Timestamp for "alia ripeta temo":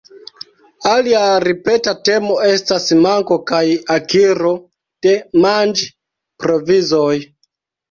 0.91-2.37